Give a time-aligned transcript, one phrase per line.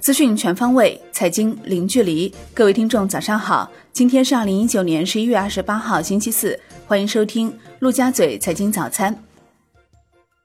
[0.00, 2.34] 资讯全方位，财经零距离。
[2.52, 3.70] 各位听众，早上好！
[3.92, 6.58] 今天是二零一九年十一月二十八号，星期四。
[6.86, 9.16] 欢迎收听陆家嘴财经早餐。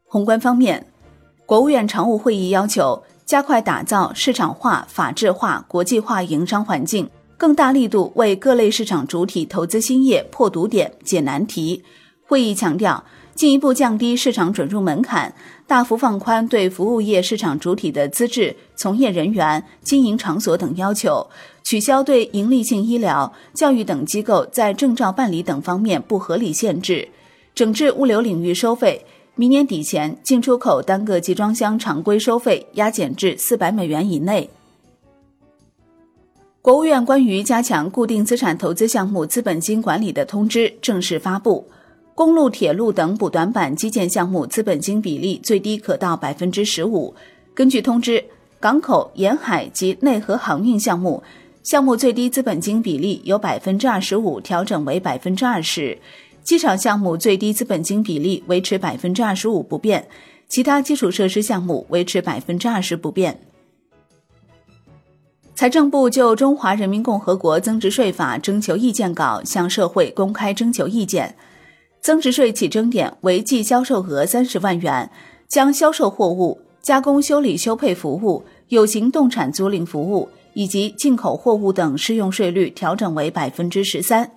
[0.05, 0.85] 宏观方面，
[1.45, 11.83] 国务院常务会议要求加快打造市场化、法治化、国际化营商环境，更大力度为各类市场主体投资兴业破堵点、解难题。
[12.27, 13.03] 会议强调。
[13.37, 15.31] 进一步降低市场准入门槛，
[15.67, 21.27] 大幅放宽对服务业市场主体的资质、从业人员、经营场所等要求，
[21.63, 27.09] 取消对营利性医疗、教育等机构在证照办理等方面不合理限制，
[27.53, 29.05] 整治物流领域收费。
[29.35, 34.49] 明年底前，进出口单个集装箱常规收费压减至四百美元以内。
[36.63, 41.69] 国务院关于加强固定资产投资项目资本金管理的通知正式发布。
[42.17, 47.13] 公路、铁路等补短板基建项目资本金比例最低可到百分之十五。
[47.53, 48.25] 根据通知，
[48.59, 51.21] 港口、沿海及内河航运项目
[51.61, 55.95] 项目最低资本金比例由百分之二十五调整为百分之二十；
[56.41, 60.07] 机场项目最低资本金比例维持百分之二十五不变，
[60.49, 63.39] 其他基础设施项目维持百分之二十不变。
[65.53, 71.35] 财政部就《中华人民共和国增值税法》征求意见稿向社会公开征求意见。
[72.07, 75.11] 增值税起征点为计销售额三十万元，
[75.49, 84.31] 将销售货物、加工修理修配服务、有形动产租赁服务以及进口货物等适用税率调整为百分之十三，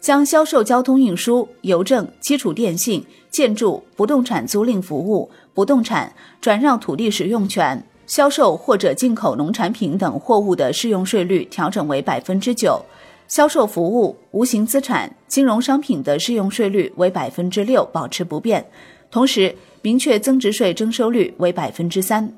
[0.00, 6.10] 将销售交通运输、邮政、基础电信、建筑、不动产租赁服务、不动产
[6.40, 12.82] 转让土地使用权、销售或者进口农产品等货物的适用税率调整为百分之九。
[13.30, 18.66] 销售服务、无形资产、金融商品的适用税率为百分之六，保持不变。
[19.08, 22.28] 同时，明确增值税征收率为百分之三。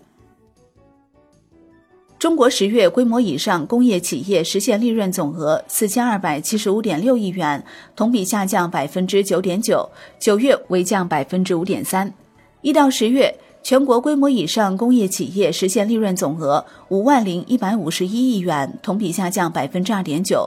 [2.19, 7.65] 中国十月规模以上工业企业实现利润总额四千二百七十五点六亿元，
[7.97, 12.13] 同比下降百分之九点九，九月为降百分之五点三。
[12.61, 20.47] 一到十月，全国规模以上工业企业实现利润总额五万零一百五十一亿元，同比下降百分之二点九。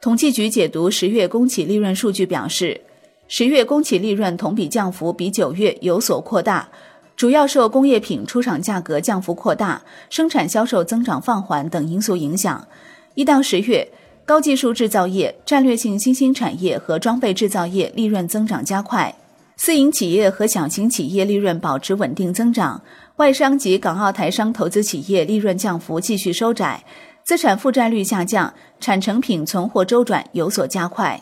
[0.00, 2.80] 统计局解读十月供企利润数据表示，
[3.28, 6.66] 十月供企利润同比降幅比九月有所扩大，
[7.14, 12.66] 主要受工业品出厂价格降幅扩大、生产销售增长放缓等因素影响。
[13.14, 13.86] 一到十月，
[14.24, 19.14] 高技术制造业、战略性新兴产业和装备制造业利润增长加快，
[19.58, 22.82] 私营企业和小型企业利润保持稳定增长，
[23.16, 26.82] 外商及港澳台商投资企业利润降幅继续收窄。
[27.22, 31.20] 资产负债率下降，产成品存货周转有所加快。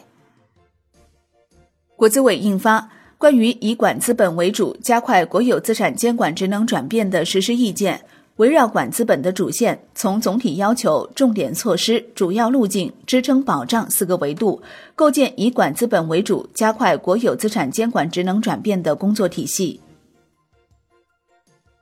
[1.97, 2.81] 国资委印发
[3.19, 7.99] 《关于以管资本为主加快国有资产监管职能转变的实施意见》，
[8.37, 14.63] 围绕管资本的主线，从总体要求、重点措施、主要路径、支撑保障四个维度，
[14.95, 19.81] 构建以管资本为主加快国有资产监管职能转变的工作体系。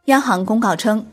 [0.07, 1.07] 央行公告称。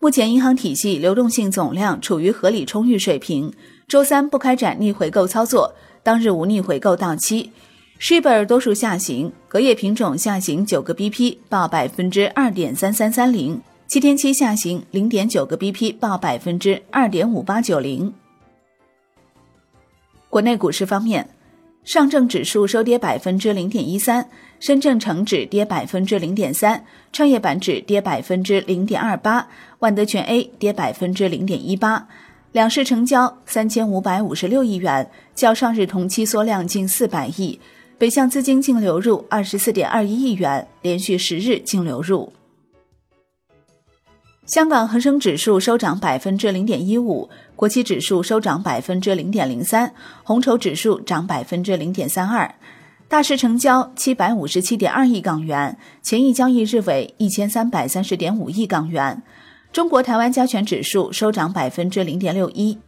[0.00, 3.52] 目前银行体系流动性总量处于合理充裕水平。
[3.88, 7.50] 周三不开展逆回购操作，当日无逆回购到期。
[7.98, 13.60] s h i b 多数下行，隔夜品种下行九个 BP，报百分之二点三三三零。
[13.88, 18.14] 七天期下行零点九个 BP，报百分之二点五八九零。
[20.30, 21.28] 国内股市方面。
[21.88, 24.28] 上证指数收跌百分之零点一三，
[24.60, 26.84] 深证成指跌百分之零点三，
[27.14, 32.06] 创业板指跌百分之零点二八，万德全 A 跌百分之零点一八。
[32.52, 37.58] 两市成交三千五百五十六亿元，较上日同期缩量近四百亿。
[37.96, 42.30] 北向资金净流入二十四点二一亿元，连续十日净流入。
[44.48, 49.92] 香港恒生指数收涨百分之零点一五，国企指数收涨百分之零点零三，
[50.24, 52.50] 红筹指数涨百分之零点三二。
[53.08, 59.22] 大市成交七百五十七点二亿港元，前一交易日为一千三百三十点五亿港元。
[59.70, 62.78] 中国台湾加权指数收涨百分之零点六一。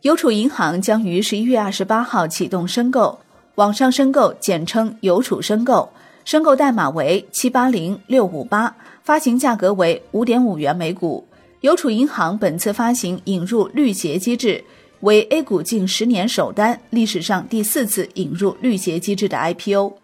[0.00, 3.16] 邮储银行将于十一月二十八号启动申购，
[3.54, 5.88] 网上申购简称邮储申购，
[6.24, 8.74] 申购代码为七八零六五八。
[9.02, 11.26] 发行价格为五点五元每股。
[11.62, 14.62] 邮储银行本次发行引入绿鞋机制，
[15.00, 19.94] 为 A 股近十年首单，历史上第四次引入绿鞋机制的 IPO。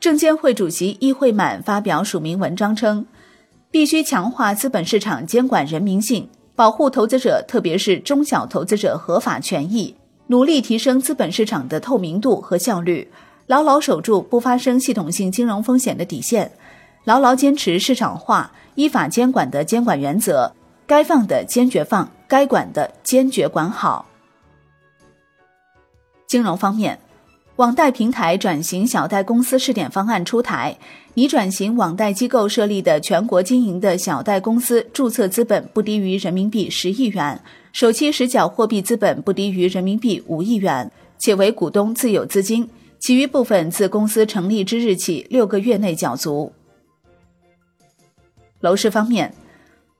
[0.00, 3.04] 证监会主席易会满发表署名文章称，
[3.70, 9.94] 必须强化资本市场监管人民性，保护投资者，特别是中小投资者合法权益，
[10.28, 13.10] 努力提升资本市场的透明度和效率。
[13.46, 16.50] 牢牢守住不发生系统性金融风险的底线，
[17.04, 20.52] 牢牢坚持市场化、依法监管的监管原则，
[20.86, 24.06] 该放的坚决放，该管的坚决管好。
[26.26, 26.98] 金融方面。
[27.56, 30.76] 网贷平台转型小贷公司试点方案出台，
[31.14, 37.40] 拟转型网贷机构设立的全国经营的小贷公司注册资本不低于人民币十亿元，
[37.72, 42.68] 首期实缴货币资本不低于人民币五亿元，且为股东自有资金，
[43.06, 46.52] 其余部分自公司成立之日起六个月内缴足。
[48.58, 49.32] 楼市方面，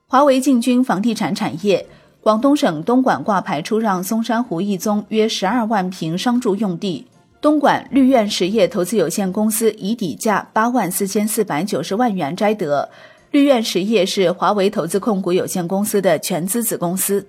[0.07, 1.87] 华为进军房地产产业，
[2.19, 7.07] 广东省东莞挂牌出让松山湖一宗约十二万平商住用地。
[7.39, 12.89] 东莞绿苑实业投资有限公司以底价八万四千四百九十万元摘得。
[13.31, 17.25] 绿苑实业是华为投资控股有限公司的全资子公司。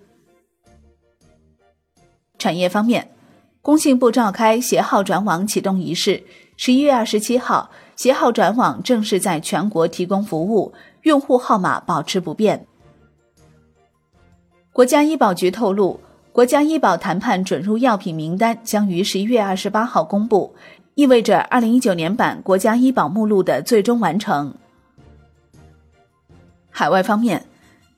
[2.36, 3.08] 产业方面，
[3.68, 6.22] 工信部召开携号转网启动仪式。
[6.56, 10.72] 十一月二十七号，携号转网正式在全国提供服务，
[11.02, 12.66] 用户号码保持不变。
[14.72, 16.00] 国家医保局透露。
[16.32, 20.54] 国家医保谈判准入药品名单将于十一月二十八号公布，
[20.94, 24.54] 意味着二零一九年版国家医保目录的最终完成。
[26.70, 27.44] 海外方面，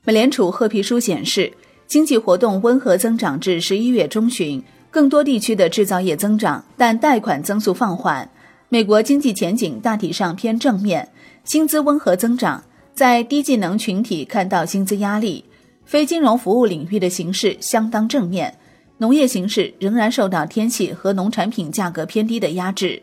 [0.03, 1.53] 美联储褐皮书显示，
[1.87, 4.61] 经济活动温和增长至十一月中旬，
[4.91, 8.29] 更多地区的制造业增长，但贷款增速放缓。
[8.67, 11.07] 美国经济前景大体上偏正面，
[11.45, 12.61] 薪资温和增长，
[12.93, 15.45] 在低技能群体看到薪资压力。
[15.85, 18.53] 非金融服务领域的形势相当正面，
[18.97, 23.01] 农业形势仍然受到天气和农产品价格偏低的压制。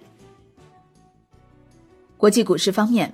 [2.16, 3.12] 国际股市方面，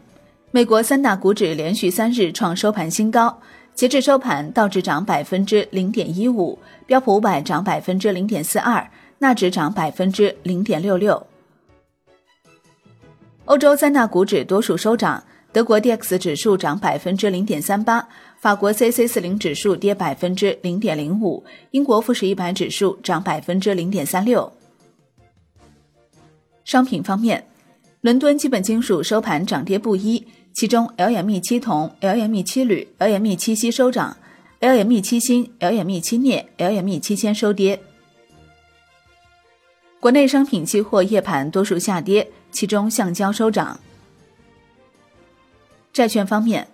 [0.51, 3.41] 美国三大股指连续三日创收盘新高，
[3.75, 6.57] 截至收盘，道指涨百分之零点一五，
[6.87, 8.89] 标普五百涨百分之零点四二，
[9.19, 11.27] 纳指涨百分之零点六六。
[13.47, 15.23] 欧洲三大股指多数收涨。
[15.53, 18.09] 德国 D X 指数涨百分之零点三八，
[18.41, 24.53] 法国 C C 四零指数跌百分之零点零五，英国富时一百指数涨百分之零点三六。
[26.65, 27.47] 商品方面，
[28.01, 34.17] 伦敦基本金属收盘涨跌不一，其中 LME 七铜、LME 七铝、LME 七锡收涨
[34.61, 37.81] ，LME 七锌、LME 七镍、LME 七铅收跌。
[39.99, 43.81] 国内商品期货夜盘多数下跌，其中橡胶收涨。
[45.93, 46.69] 债券方面，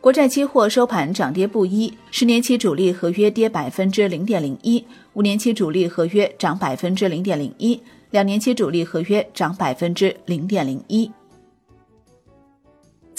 [0.00, 7.80] 国债期货收盘涨跌不一，十年期主力合约跌百分之零点零一，五年期主力合约涨百分之零点零一，
[8.10, 11.08] 两年期主力合约涨百分之零点零一。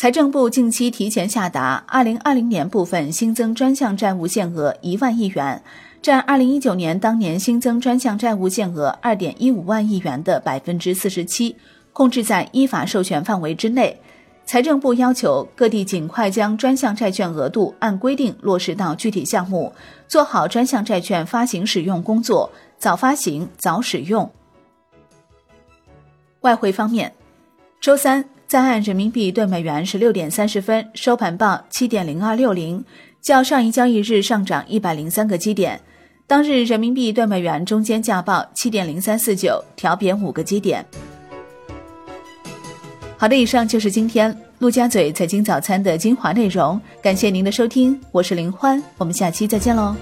[0.04, 5.64] 财政部近期提前下达二零二零年部分新增专项债务限额一万亿元，
[6.02, 11.56] 占二零一九年当年新增专项债务限额二点一五万亿元的百分之四十七，
[11.94, 13.98] 控制在依法授权范围之内。
[14.46, 19.72] 财政部要求各地尽快将专项债券额度按规定落实到具体项目，
[20.10, 24.30] 做好专项债券发行使用工作，早发行早使用。
[26.42, 27.14] 外汇方面，
[27.80, 32.86] 周三在岸人民币对美元十六点三十分收盘报七点零二六零，
[33.20, 35.82] 较上一交易日上涨一百零三个基点。
[36.28, 40.86] 当日人民币对美元中间价报七点零三四九，调贬五个基点。
[43.18, 49.96] 好的，以上就是今天陆家嘴财经早餐的精华内容，感谢您的收听，我是林欢，我们下期再见喽。